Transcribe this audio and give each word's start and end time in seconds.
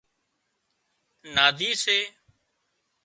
نادي 1.35 1.71
سي 1.83 1.97